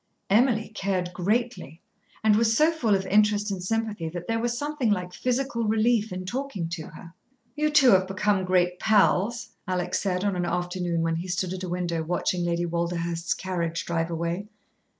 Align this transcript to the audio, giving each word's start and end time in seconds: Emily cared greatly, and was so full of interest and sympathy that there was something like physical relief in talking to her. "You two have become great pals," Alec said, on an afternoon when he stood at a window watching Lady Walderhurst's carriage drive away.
Emily 0.31 0.69
cared 0.73 1.13
greatly, 1.13 1.79
and 2.23 2.35
was 2.35 2.57
so 2.57 2.71
full 2.71 2.95
of 2.95 3.05
interest 3.05 3.51
and 3.51 3.61
sympathy 3.63 4.09
that 4.09 4.25
there 4.27 4.39
was 4.39 4.57
something 4.57 4.89
like 4.89 5.13
physical 5.13 5.65
relief 5.65 6.11
in 6.11 6.25
talking 6.25 6.67
to 6.69 6.87
her. 6.87 7.13
"You 7.55 7.69
two 7.69 7.91
have 7.91 8.07
become 8.07 8.43
great 8.43 8.79
pals," 8.79 9.49
Alec 9.67 9.93
said, 9.93 10.23
on 10.23 10.35
an 10.35 10.43
afternoon 10.45 11.03
when 11.03 11.17
he 11.17 11.27
stood 11.27 11.53
at 11.53 11.61
a 11.63 11.69
window 11.69 12.01
watching 12.01 12.43
Lady 12.43 12.65
Walderhurst's 12.65 13.35
carriage 13.35 13.85
drive 13.85 14.09
away. 14.09 14.47